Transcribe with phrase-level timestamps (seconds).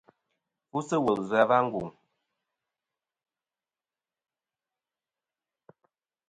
[0.69, 1.87] Fu sɨ̂ wùl ɨ̀ vzɨ̀ a wa ngùŋ.